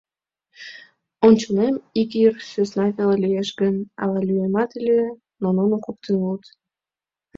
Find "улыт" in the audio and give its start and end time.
6.25-6.45